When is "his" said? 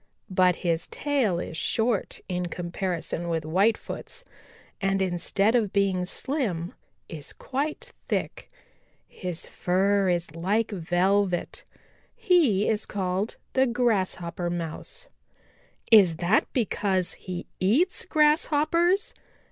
0.65-0.87, 9.07-9.45